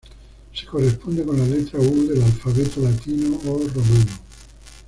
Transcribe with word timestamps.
Se 0.51 0.65
corresponde 0.65 1.23
con 1.23 1.37
la 1.37 1.45
letra 1.45 1.79
U 1.79 2.07
del 2.07 2.23
alfabeto 2.23 2.81
latino 2.81 3.37
o 3.45 3.59
romano. 3.67 4.17